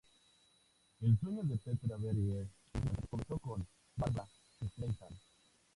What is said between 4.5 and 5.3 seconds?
Streisand.